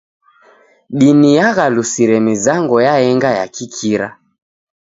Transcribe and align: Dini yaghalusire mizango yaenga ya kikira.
Dini 0.97 1.29
yaghalusire 1.37 2.15
mizango 2.27 2.75
yaenga 2.87 3.29
ya 3.39 3.45
kikira. 3.55 4.07